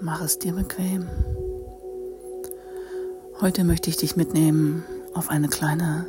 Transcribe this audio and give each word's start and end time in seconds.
Mach 0.00 0.22
es 0.22 0.38
dir 0.38 0.52
bequem. 0.52 1.08
Heute 3.40 3.64
möchte 3.64 3.88
ich 3.88 3.96
dich 3.96 4.14
mitnehmen 4.14 4.84
auf 5.14 5.30
eine 5.30 5.48
kleine 5.48 6.06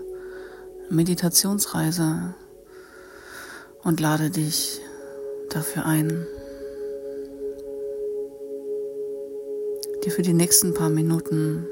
Meditationsreise 0.89 2.33
und 3.83 3.99
lade 4.01 4.29
dich 4.29 4.81
dafür 5.49 5.85
ein, 5.85 6.27
dir 10.03 10.11
für 10.11 10.21
die 10.21 10.33
nächsten 10.33 10.73
paar 10.73 10.89
Minuten 10.89 11.65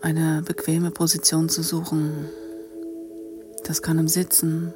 eine 0.00 0.42
bequeme 0.42 0.90
Position 0.90 1.48
zu 1.48 1.62
suchen. 1.62 2.28
Das 3.64 3.80
kann 3.80 3.98
im 3.98 4.08
Sitzen 4.08 4.74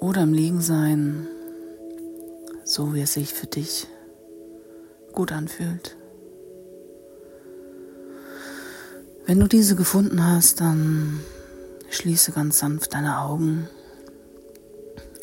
oder 0.00 0.22
im 0.22 0.34
Liegen 0.34 0.60
sein 0.60 1.28
so 2.70 2.94
wie 2.94 3.00
es 3.00 3.14
sich 3.14 3.34
für 3.34 3.48
dich 3.48 3.88
gut 5.12 5.32
anfühlt. 5.32 5.96
Wenn 9.26 9.40
du 9.40 9.48
diese 9.48 9.74
gefunden 9.74 10.24
hast, 10.24 10.60
dann 10.60 11.18
schließe 11.90 12.30
ganz 12.30 12.60
sanft 12.60 12.94
deine 12.94 13.18
Augen 13.18 13.68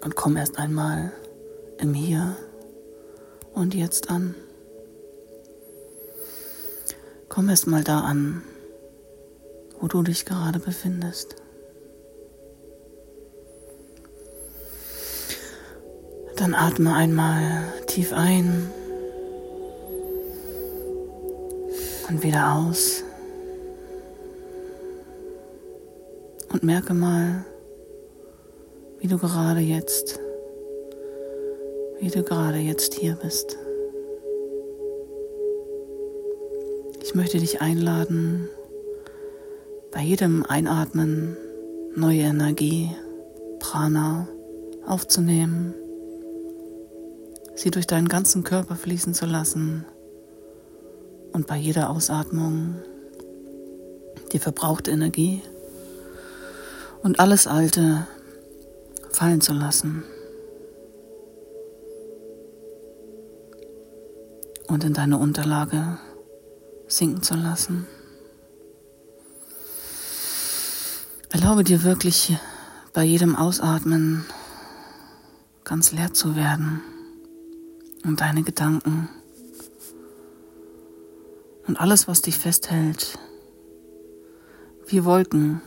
und 0.03 0.17
komm 0.17 0.35
erst 0.35 0.59
einmal 0.59 1.13
im 1.77 1.93
Hier 1.93 2.35
und 3.53 3.73
Jetzt 3.73 4.09
an. 4.09 4.35
Komm 7.29 7.47
erst 7.47 7.67
mal 7.67 7.83
da 7.85 8.01
an, 8.01 8.43
wo 9.79 9.87
du 9.87 10.03
dich 10.03 10.25
gerade 10.25 10.59
befindest. 10.59 11.37
Dann 16.37 16.53
atme 16.53 16.93
einmal 16.93 17.63
tief 17.87 18.13
ein 18.13 18.69
und 22.07 22.23
wieder 22.23 22.53
aus. 22.53 23.03
Und 26.49 26.61
merke 26.61 26.93
mal, 26.93 27.43
wie 28.99 29.07
du 29.07 29.17
gerade 29.17 29.61
jetzt, 29.61 30.19
wie 31.99 32.09
du 32.09 32.21
gerade 32.21 32.59
jetzt 32.59 32.93
hier 32.93 33.15
bist. 33.15 33.57
Ich 37.03 37.15
möchte 37.15 37.39
dich 37.39 37.61
einladen, 37.61 38.47
bei 39.91 40.01
jedem 40.01 40.45
Einatmen 40.45 41.35
neue 41.95 42.21
Energie, 42.21 42.91
Prana 43.59 44.27
aufzunehmen 44.85 45.73
sie 47.57 47.71
durch 47.71 47.87
deinen 47.87 48.07
ganzen 48.07 48.43
Körper 48.43 48.75
fließen 48.75 49.13
zu 49.13 49.25
lassen 49.25 49.83
und 51.33 51.47
bei 51.47 51.57
jeder 51.57 51.89
Ausatmung 51.89 52.75
die 54.31 54.39
verbrauchte 54.39 54.91
Energie 54.91 55.41
und 57.01 57.19
alles 57.19 57.47
Alte 57.47 58.05
fallen 59.11 59.41
zu 59.41 59.53
lassen 59.53 60.03
und 64.67 64.83
in 64.83 64.93
deine 64.93 65.17
Unterlage 65.17 65.97
sinken 66.87 67.23
zu 67.23 67.33
lassen. 67.33 67.87
Erlaube 71.31 71.63
dir 71.63 71.83
wirklich 71.83 72.37
bei 72.93 73.03
jedem 73.03 73.35
Ausatmen 73.35 74.25
ganz 75.63 75.91
leer 75.91 76.13
zu 76.13 76.35
werden 76.35 76.81
und 78.03 78.21
deine 78.21 78.43
Gedanken 78.43 79.09
und 81.67 81.79
alles, 81.79 82.07
was 82.07 82.21
dich 82.21 82.37
festhält, 82.37 83.19
wie 84.87 85.03
Wolken 85.03 85.61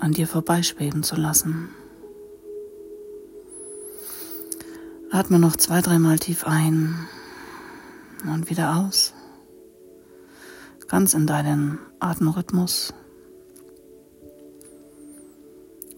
an 0.00 0.12
dir 0.12 0.26
vorbeischweben 0.26 1.02
zu 1.02 1.16
lassen. 1.16 1.68
Atme 5.10 5.38
noch 5.38 5.56
zwei, 5.56 5.80
dreimal 5.80 6.18
tief 6.18 6.44
ein 6.44 7.06
und 8.24 8.50
wieder 8.50 8.76
aus. 8.76 9.12
Ganz 10.88 11.14
in 11.14 11.26
deinen 11.26 11.78
Atemrhythmus. 12.00 12.92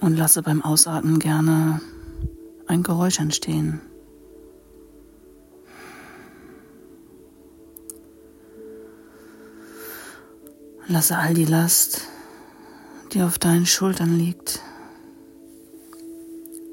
Und 0.01 0.17
lasse 0.17 0.43
beim 0.43 0.63
Ausatmen 0.63 1.19
gerne 1.19 1.81
ein 2.67 2.83
Geräusch 2.83 3.21
entstehen. 3.21 3.81
Lasse 10.87 11.17
all 11.17 11.33
die 11.33 11.47
Last, 11.47 12.03
die 13.13 13.23
auf 13.23 13.39
deinen 13.39 13.65
Schultern 13.65 14.19
liegt, 14.19 14.61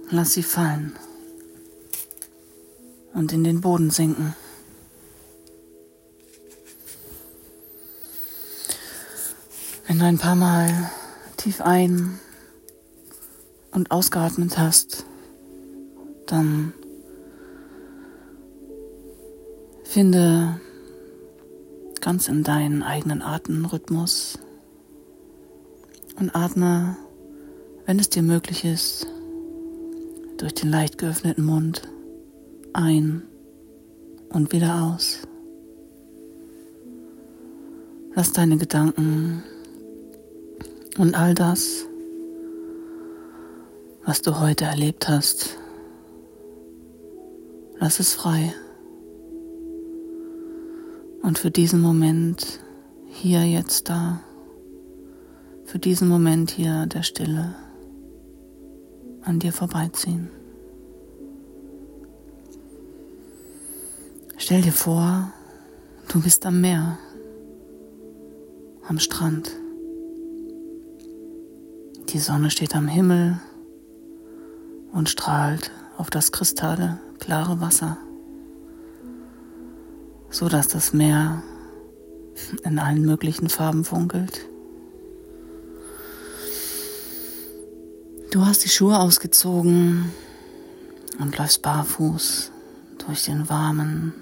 lass 0.10 0.34
sie 0.34 0.44
fallen 0.44 0.94
und 3.14 3.32
in 3.32 3.46
den 3.46 3.62
Boden 3.62 3.90
sinken. 3.90 4.36
Wenn 9.88 10.00
du 10.00 10.06
ein 10.06 10.18
paar 10.18 10.36
Mal 10.36 10.92
tief 11.38 11.62
ein 11.62 12.20
und 13.72 13.92
ausgeatmet 13.92 14.58
hast, 14.58 15.06
dann 16.28 16.74
finde 19.86 20.60
ganz 22.02 22.28
in 22.28 22.44
deinen 22.44 22.84
eigenen 22.84 23.22
Atemrhythmus 23.22 24.40
und 26.20 26.36
atme, 26.36 26.98
wenn 27.86 28.00
es 28.00 28.10
dir 28.10 28.24
möglich 28.24 28.66
ist, 28.66 29.08
durch 30.38 30.54
den 30.56 30.72
leicht 30.72 30.98
geöffneten 30.98 31.46
Mund 31.46 31.84
ein 32.74 33.24
und 34.30 34.52
wieder 34.52 34.84
aus. 34.84 35.20
Lass 38.16 38.34
deine 38.34 38.58
Gedanken 38.58 39.44
und 40.98 41.16
all 41.16 41.36
das, 41.36 41.86
was 44.04 44.22
du 44.22 44.40
heute 44.40 44.66
erlebt 44.66 45.08
hast, 45.08 45.58
lass 47.80 48.00
es 48.00 48.14
frei. 48.14 48.54
Und 51.22 51.38
für 51.38 51.52
diesen 51.52 51.82
Moment 51.82 52.60
hier, 53.08 53.44
jetzt 53.44 53.90
da, 53.90 54.22
für 55.66 55.78
diesen 55.78 56.08
Moment 56.08 56.52
hier 56.52 56.88
der 56.88 57.04
Stille 57.04 57.56
an 59.22 59.40
dir 59.40 59.54
vorbeiziehen. 59.54 60.30
Stell 64.38 64.64
dir 64.64 64.72
vor, 64.72 65.32
du 66.08 66.22
bist 66.22 66.46
am 66.46 66.60
Meer, 66.60 66.98
am 68.88 68.98
Strand. 68.98 69.52
Die 72.10 72.20
Sonne 72.20 72.50
steht 72.50 72.76
am 72.76 72.88
Himmel 72.88 73.40
und 74.92 75.10
strahlt 75.10 75.72
auf 75.98 76.10
das 76.10 76.32
kristalle, 76.32 77.00
klare 77.20 77.62
Wasser 77.62 77.98
so 80.32 80.48
dass 80.48 80.70
das 80.70 80.94
Meer 80.94 81.44
in 82.64 82.80
allen 82.80 83.06
möglichen 83.06 83.50
Farben 83.50 83.84
funkelt. 83.84 84.48
Du 88.32 88.46
hast 88.46 88.64
die 88.64 88.70
Schuhe 88.70 88.98
ausgezogen 88.98 90.06
und 91.20 91.38
läufst 91.38 91.62
barfuß 91.62 92.52
durch 93.06 93.26
den 93.26 93.50
warmen, 93.50 94.14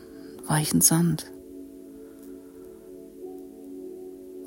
weichen 0.47 0.81
Sand, 0.81 1.31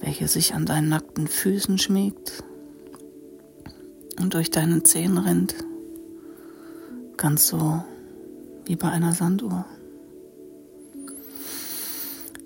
welcher 0.01 0.27
sich 0.27 0.55
an 0.55 0.67
deinen 0.67 0.89
nackten 0.89 1.29
Füßen 1.29 1.79
schmiegt 1.79 2.43
und 4.21 4.35
durch 4.35 4.51
deine 4.51 4.83
Zehen 4.83 5.17
rinnt, 5.17 5.55
ganz 7.17 7.47
so 7.47 7.85
wie 8.65 8.75
bei 8.75 8.89
einer 8.89 9.13
Sanduhr. 9.13 9.65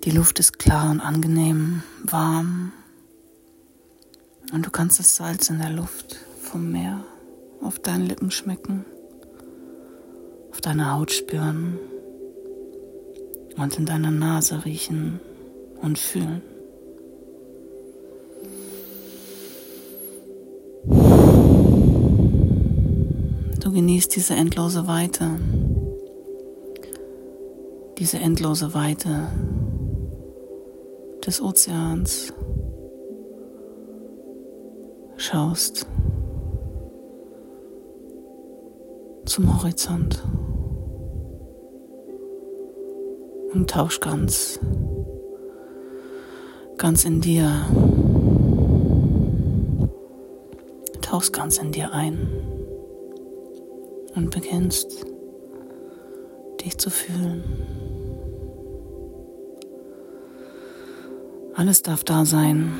Die 0.07 0.13
Luft 0.13 0.39
ist 0.39 0.57
klar 0.57 0.89
und 0.89 1.01
angenehm, 1.01 1.83
warm. 2.01 2.71
Und 4.53 4.65
du 4.65 4.71
kannst 4.71 4.99
das 4.99 5.17
Salz 5.17 5.49
in 5.49 5.59
der 5.59 5.69
Luft 5.69 6.15
vom 6.41 6.71
Meer 6.71 7.03
auf 7.61 7.79
deinen 7.79 8.05
Lippen 8.05 8.31
schmecken, 8.31 8.85
auf 10.49 10.61
deiner 10.61 10.93
Haut 10.93 11.11
spüren 11.11 11.77
und 13.57 13.77
in 13.77 13.85
deiner 13.85 14.11
Nase 14.11 14.63
riechen 14.63 15.19
und 15.81 15.99
fühlen. 15.99 16.41
Du 23.59 23.73
genießt 23.73 24.15
diese 24.15 24.35
endlose 24.35 24.87
Weite 24.87 25.37
diese 27.99 28.19
endlose 28.19 28.73
Weite 28.73 29.27
des 31.27 31.41
Ozeans 31.41 32.33
schaust 35.17 35.85
zum 39.25 39.59
Horizont 39.59 40.23
und 43.53 43.69
tausch 43.69 43.99
ganz, 43.99 44.57
ganz 46.77 47.03
in 47.03 47.19
dir, 47.19 47.51
tauchst 51.01 51.33
ganz 51.33 51.57
in 51.57 51.73
dir 51.73 51.91
ein 51.91 52.29
und 54.15 54.31
beginnst 54.31 55.05
dich 56.63 56.77
zu 56.77 56.89
fühlen. 56.89 57.43
Alles 61.57 61.81
darf 61.81 62.03
da 62.03 62.23
sein. 62.23 62.71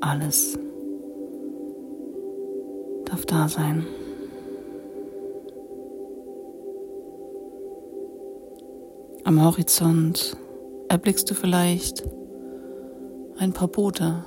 Alles 0.00 0.58
darf 3.04 3.24
da 3.26 3.46
sein. 3.46 3.86
Am 9.22 9.40
Horizont 9.40 10.36
erblickst 10.88 11.30
du 11.30 11.34
vielleicht 11.34 12.02
ein 13.38 13.52
paar 13.52 13.68
Boote, 13.68 14.24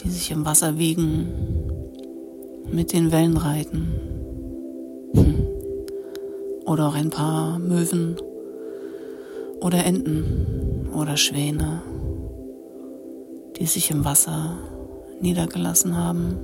die 0.00 0.08
sich 0.08 0.30
im 0.30 0.46
Wasser 0.46 0.78
wiegen, 0.78 1.28
mit 2.72 2.94
den 2.94 3.12
Wellen 3.12 3.36
reiten. 3.36 3.92
Hm. 5.12 5.46
Oder 6.64 6.88
auch 6.88 6.94
ein 6.94 7.10
paar 7.10 7.58
Möwen 7.58 8.16
oder 9.60 9.84
Enten 9.84 10.88
oder 10.94 11.16
Schwäne, 11.16 11.82
die 13.58 13.66
sich 13.66 13.90
im 13.90 14.04
Wasser 14.04 14.58
niedergelassen 15.20 15.96
haben 15.96 16.38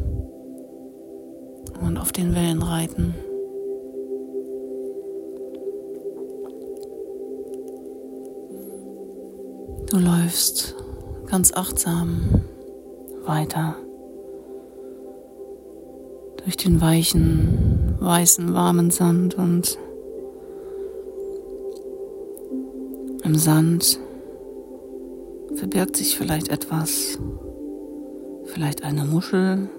und 1.81 1.99
auf 1.99 2.13
den 2.13 2.35
Wellen 2.35 2.63
reiten. 2.63 3.15
Du 9.91 9.99
läufst 9.99 10.75
ganz 11.27 11.53
achtsam 11.53 12.43
weiter 13.27 13.77
durch 16.43 16.57
den 16.57 16.81
weichen, 16.81 17.95
weißen, 18.01 18.55
warmen 18.55 18.91
Sand 18.91 19.35
und 19.35 19.79
im 23.33 23.39
Sand. 23.39 23.99
Verbirgt 25.55 25.97
sich 25.97 26.19
vielleicht 26.19 26.49
etwas, 26.49 27.19
vielleicht 28.45 28.85
eine 28.85 29.07
Muschel, 29.07 29.71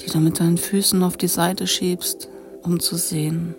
die 0.00 0.10
du 0.10 0.20
mit 0.20 0.40
deinen 0.40 0.56
Füßen 0.56 1.02
auf 1.02 1.18
die 1.18 1.28
Seite 1.28 1.66
schiebst, 1.66 2.30
um 2.62 2.80
zu 2.80 2.96
sehen, 2.96 3.54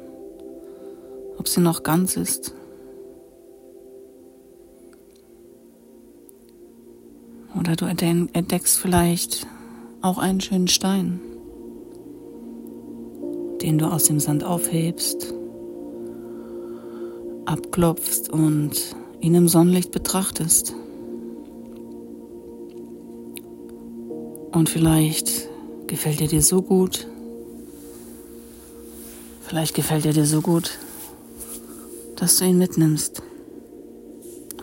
ob 1.37 1.47
sie 1.47 1.61
noch 1.61 1.83
ganz 1.83 2.17
ist. 2.17 2.55
Oder 7.59 7.75
du 7.75 7.85
entdeckst 7.85 8.79
vielleicht 8.79 9.45
auch 10.01 10.17
einen 10.17 10.41
schönen 10.41 10.67
Stein, 10.67 11.19
den 13.61 13.77
du 13.77 13.85
aus 13.85 14.05
dem 14.05 14.19
Sand 14.19 14.43
aufhebst, 14.43 15.35
abklopfst 17.51 18.29
und 18.29 18.95
ihn 19.19 19.35
im 19.35 19.47
Sonnenlicht 19.47 19.91
betrachtest. 19.91 20.73
Und 24.51 24.69
vielleicht 24.69 25.49
gefällt 25.87 26.21
er 26.21 26.27
dir 26.27 26.41
so 26.41 26.61
gut, 26.61 27.07
vielleicht 29.41 29.75
gefällt 29.75 30.05
er 30.05 30.13
dir 30.13 30.25
so 30.25 30.41
gut, 30.41 30.79
dass 32.15 32.37
du 32.37 32.45
ihn 32.45 32.57
mitnimmst 32.57 33.21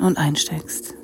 und 0.01 0.17
einsteckst. 0.17 0.95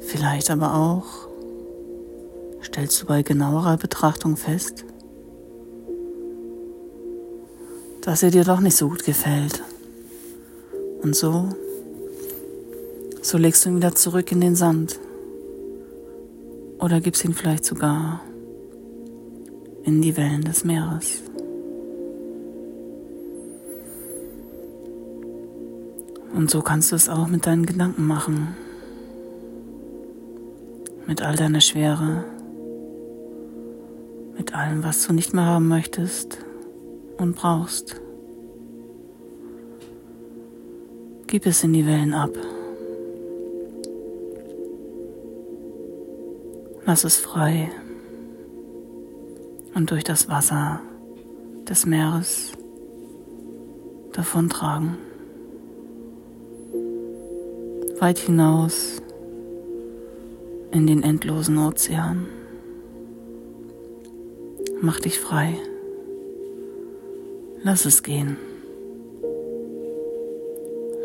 Vielleicht 0.00 0.50
aber 0.50 0.74
auch 0.74 1.28
stellst 2.62 3.02
du 3.02 3.06
bei 3.06 3.22
genauerer 3.22 3.76
Betrachtung 3.76 4.36
fest, 4.36 4.84
dass 8.04 8.22
er 8.22 8.30
dir 8.30 8.44
doch 8.44 8.60
nicht 8.60 8.76
so 8.76 8.90
gut 8.90 9.04
gefällt. 9.04 9.62
Und 11.02 11.16
so, 11.16 11.48
so 13.22 13.38
legst 13.38 13.64
du 13.64 13.70
ihn 13.70 13.76
wieder 13.76 13.94
zurück 13.94 14.30
in 14.30 14.42
den 14.42 14.54
Sand. 14.54 15.00
Oder 16.78 17.00
gibst 17.00 17.24
ihn 17.24 17.32
vielleicht 17.32 17.64
sogar 17.64 18.20
in 19.84 20.02
die 20.02 20.16
Wellen 20.18 20.42
des 20.42 20.64
Meeres. 20.64 21.22
Und 26.34 26.50
so 26.50 26.60
kannst 26.60 26.92
du 26.92 26.96
es 26.96 27.08
auch 27.08 27.26
mit 27.26 27.46
deinen 27.46 27.64
Gedanken 27.64 28.06
machen. 28.06 28.54
Mit 31.06 31.22
all 31.22 31.36
deiner 31.36 31.62
Schwere. 31.62 32.24
Mit 34.36 34.54
allem, 34.54 34.82
was 34.82 35.06
du 35.06 35.14
nicht 35.14 35.32
mehr 35.32 35.46
haben 35.46 35.68
möchtest 35.68 36.38
und 37.18 37.36
brauchst. 37.36 38.00
Gib 41.26 41.46
es 41.46 41.64
in 41.64 41.72
die 41.72 41.86
Wellen 41.86 42.14
ab. 42.14 42.30
Lass 46.86 47.04
es 47.04 47.16
frei 47.16 47.70
und 49.74 49.90
durch 49.90 50.04
das 50.04 50.28
Wasser 50.28 50.80
des 51.68 51.86
Meeres 51.86 52.52
davontragen. 54.12 54.96
Weit 57.98 58.18
hinaus 58.18 59.00
in 60.72 60.86
den 60.86 61.02
endlosen 61.02 61.58
Ozean. 61.58 62.26
Mach 64.80 65.00
dich 65.00 65.18
frei. 65.18 65.56
Lass 67.66 67.86
es 67.86 68.02
gehen. 68.02 68.36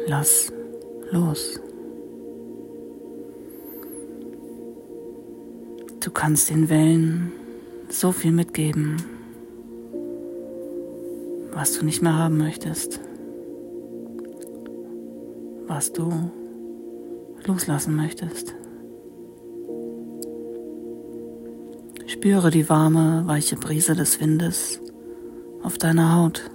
Lass 0.07 0.51
los. 1.09 1.57
Du 6.01 6.11
kannst 6.11 6.49
den 6.49 6.67
Wellen 6.67 7.31
so 7.87 8.11
viel 8.11 8.33
mitgeben, 8.33 8.97
was 11.53 11.79
du 11.79 11.85
nicht 11.85 12.01
mehr 12.01 12.17
haben 12.17 12.37
möchtest, 12.37 12.99
was 15.65 15.93
du 15.93 16.11
loslassen 17.45 17.95
möchtest. 17.95 18.53
Spüre 22.05 22.51
die 22.51 22.67
warme, 22.67 23.23
weiche 23.27 23.55
Brise 23.55 23.95
des 23.95 24.19
Windes 24.19 24.81
auf 25.63 25.77
deiner 25.77 26.15
Haut, 26.15 26.49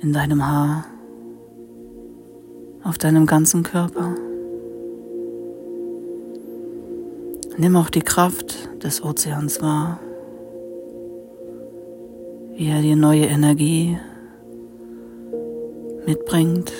in 0.00 0.12
deinem 0.12 0.46
Haar, 0.46 0.84
auf 2.84 2.98
deinem 2.98 3.26
ganzen 3.26 3.62
Körper. 3.62 4.14
Nimm 7.56 7.76
auch 7.76 7.90
die 7.90 8.02
Kraft 8.02 8.82
des 8.82 9.02
Ozeans 9.02 9.62
wahr, 9.62 9.98
wie 12.54 12.68
er 12.68 12.82
dir 12.82 12.96
neue 12.96 13.24
Energie 13.24 13.98
mitbringt 16.06 16.72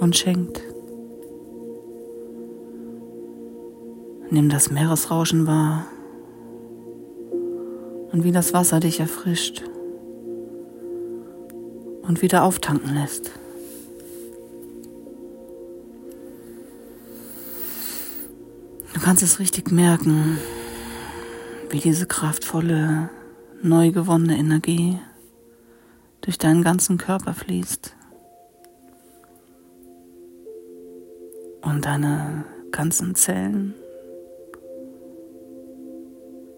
und 0.00 0.16
schenkt. 0.16 0.60
Nimm 4.30 4.48
das 4.48 4.70
Meeresrauschen 4.70 5.46
wahr 5.46 5.86
und 8.12 8.24
wie 8.24 8.32
das 8.32 8.52
Wasser 8.52 8.80
dich 8.80 9.00
erfrischt 9.00 9.62
und 12.02 12.22
wieder 12.22 12.42
auftanken 12.42 12.94
lässt. 12.94 13.30
Du 18.94 19.00
kannst 19.00 19.22
es 19.22 19.38
richtig 19.38 19.70
merken, 19.70 20.38
wie 21.70 21.78
diese 21.78 22.06
kraftvolle, 22.06 23.08
neu 23.62 23.92
gewonnene 23.92 24.36
Energie 24.36 24.98
durch 26.20 26.38
deinen 26.38 26.62
ganzen 26.62 26.98
Körper 26.98 27.32
fließt 27.32 27.94
und 31.62 31.84
deine 31.84 32.44
ganzen 32.72 33.14
Zellen 33.14 33.74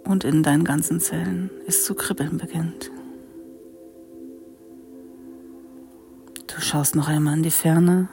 und 0.05 0.25
in 0.25 0.43
deinen 0.43 0.65
ganzen 0.65 1.01
Zellen 1.01 1.51
es 1.67 1.85
zu 1.85 1.95
kribbeln 1.95 2.39
beginnt. 2.39 2.91
Du 6.47 6.61
schaust 6.61 6.95
noch 6.95 7.09
einmal 7.09 7.37
in 7.37 7.43
die 7.43 7.51
Ferne 7.51 8.09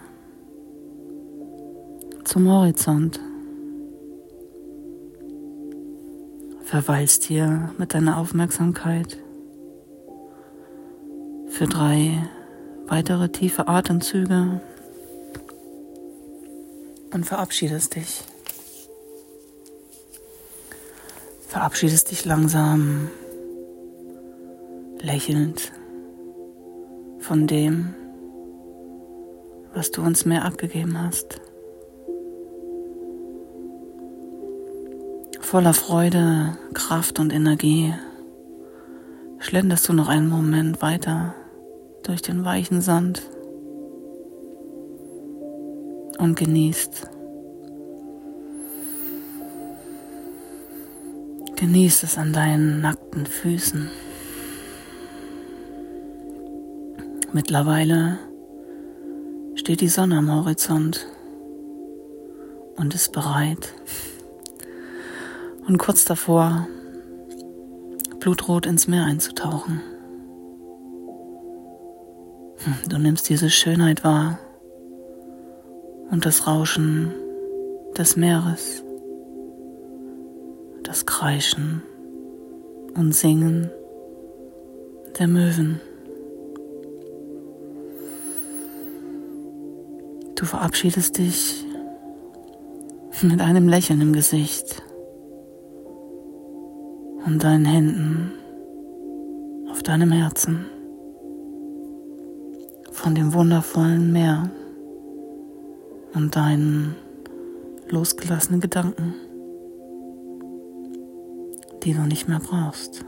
zum 2.24 2.48
Horizont. 2.50 3.20
Verweilst 6.64 7.24
hier 7.24 7.74
mit 7.78 7.94
deiner 7.94 8.18
Aufmerksamkeit 8.18 9.18
für 11.50 11.66
drei 11.66 12.30
weitere 12.88 13.30
tiefe 13.30 13.68
Atemzüge 13.68 14.62
und 17.12 17.26
verabschiedest 17.26 17.96
dich. 17.96 18.24
Verabschiedest 21.50 22.12
dich 22.12 22.26
langsam, 22.26 23.10
lächelnd 25.00 25.72
von 27.18 27.48
dem, 27.48 27.96
was 29.74 29.90
du 29.90 30.04
uns 30.04 30.26
mehr 30.26 30.46
abgegeben 30.46 30.96
hast. 31.02 31.42
Voller 35.42 35.74
Freude, 35.74 36.56
Kraft 36.76 37.18
und 37.18 37.34
Energie 37.34 37.96
schlenderst 39.40 39.90
du 39.90 39.94
noch 39.94 40.08
einen 40.08 40.30
Moment 40.30 40.84
weiter 40.84 41.34
durch 42.04 42.22
den 42.22 42.46
weichen 42.46 42.82
Sand 42.82 43.24
und 46.20 46.36
genießt. 46.36 47.10
Genießt 51.60 52.06
es 52.06 52.18
an 52.18 52.32
deinen 52.32 52.80
nackten 52.80 53.26
Füßen. 53.26 53.90
Mittlerweile 57.34 58.18
steht 59.56 59.82
die 59.82 59.90
Sonne 59.90 60.20
am 60.20 60.34
Horizont 60.34 61.06
und 62.78 62.96
ist 62.96 63.12
bereit. 63.12 63.74
Und 65.68 65.78
kurz 65.80 66.06
davor, 66.06 66.66
blutrot 68.22 68.66
ins 68.66 68.88
Meer 68.88 69.04
einzutauchen. 69.04 69.82
Du 72.88 72.98
nimmst 72.98 73.28
diese 73.28 73.50
Schönheit 73.50 74.06
wahr 74.06 74.40
und 76.10 76.26
das 76.26 76.48
Rauschen 76.48 77.14
des 77.98 78.16
Meeres, 78.16 78.82
das 80.90 81.06
Kreischen 81.06 81.84
und 82.96 83.14
Singen 83.14 83.70
der 85.20 85.28
Möwen. 85.28 85.80
Du 90.34 90.46
verabschiedest 90.46 91.20
dich 91.20 91.64
mit 93.22 93.40
einem 93.40 93.70
Lächeln 93.70 94.02
im 94.02 94.14
Gesicht 94.14 94.82
und 97.24 97.44
deinen 97.44 97.66
Händen 97.66 98.32
auf 99.70 99.84
deinem 99.84 100.12
Herzen 100.12 100.66
von 102.92 103.14
dem 103.14 103.36
wundervollen 103.36 104.12
Meer 104.12 104.50
und 106.16 106.36
deinen 106.36 106.96
losgelassenen 107.90 108.60
Gedanken, 108.60 109.14
die 111.84 111.94
du 111.94 112.02
nicht 112.02 112.28
mehr 112.28 112.40
brauchst. 112.40 113.04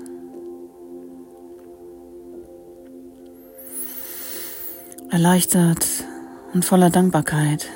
Erleichtert 5.09 5.85
und 6.53 6.63
voller 6.63 6.89
Dankbarkeit 6.89 7.67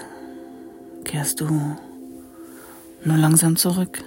kehrst 1.04 1.42
du 1.42 1.48
nur 3.04 3.18
langsam 3.18 3.56
zurück. 3.56 4.04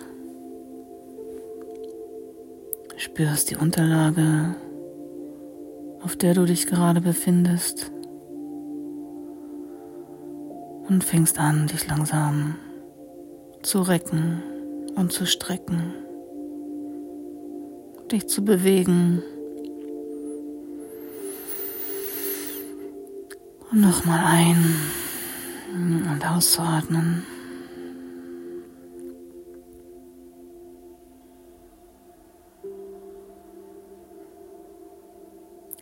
Spürst 2.97 3.51
die 3.51 3.57
Unterlage, 3.57 4.55
auf 6.03 6.17
der 6.17 6.35
du 6.35 6.47
dich 6.47 6.67
gerade 6.67 7.01
befindest 7.01 7.93
und 10.89 11.05
fängst 11.05 11.39
an, 11.39 11.67
dich 11.67 11.87
langsam 11.87 12.57
zu 13.63 13.83
recken 13.83 14.43
und 14.97 15.13
zu 15.13 15.27
strecken, 15.27 15.93
dich 18.13 18.27
zu 18.27 18.45
bewegen. 18.45 19.23
Und 23.71 23.81
nochmal 23.81 24.25
ein 24.25 24.65
und 26.11 26.27
auszuatmen. 26.27 27.27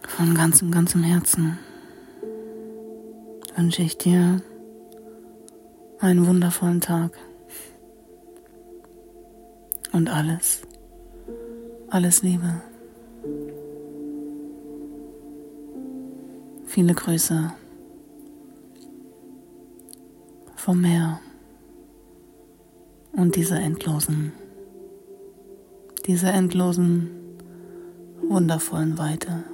Von 0.09 0.35
ganzem, 0.35 0.71
ganzem 0.71 1.03
Herzen 1.03 1.59
wünsche 3.55 3.83
ich 3.83 3.99
dir 3.99 4.43
einen 6.01 6.27
wundervollen 6.27 6.81
Tag. 6.81 7.13
Und 9.93 10.11
alles, 10.11 10.66
alles 11.89 12.23
Liebe. 12.23 12.63
Viele 16.67 16.95
Grüße 16.95 17.53
vom 20.57 20.81
Meer 20.81 21.21
und 23.13 23.37
dieser 23.37 23.61
endlosen, 23.61 24.33
dieser 26.07 26.35
endlosen, 26.35 27.11
wundervollen 28.29 28.99
Weite. 28.99 29.45